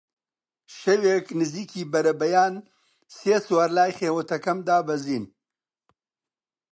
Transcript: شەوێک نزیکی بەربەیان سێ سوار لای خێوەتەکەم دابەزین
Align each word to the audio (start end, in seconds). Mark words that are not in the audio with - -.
شەوێک 0.77 1.25
نزیکی 1.39 1.89
بەربەیان 1.91 2.55
سێ 3.17 3.35
سوار 3.45 3.69
لای 3.77 3.91
خێوەتەکەم 3.99 4.59
دابەزین 4.67 5.25